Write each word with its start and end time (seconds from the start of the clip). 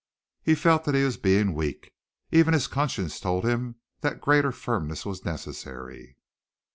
He 0.41 0.55
felt 0.55 0.85
that 0.85 0.95
he 0.95 1.03
was 1.03 1.17
being 1.17 1.53
weak. 1.53 1.93
Even 2.31 2.55
his 2.55 2.65
conscience 2.65 3.19
told 3.19 3.45
him 3.45 3.75
that 3.99 4.19
greater 4.19 4.51
firmness 4.51 5.05
was 5.05 5.23
necessary. 5.23 6.17